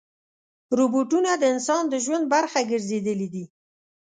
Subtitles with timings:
[0.77, 3.45] روبوټونه د انسان د ژوند برخه ګرځېدلي دي.